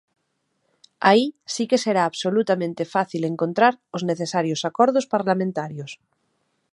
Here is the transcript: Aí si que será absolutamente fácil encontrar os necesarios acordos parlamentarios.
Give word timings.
Aí 1.09 1.25
si 1.53 1.63
que 1.69 1.81
será 1.85 2.01
absolutamente 2.05 2.83
fácil 2.95 3.21
encontrar 3.31 3.73
os 3.95 4.05
necesarios 4.11 4.61
acordos 4.69 5.05
parlamentarios. 5.15 5.91